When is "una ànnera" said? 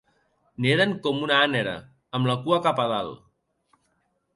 1.27-1.77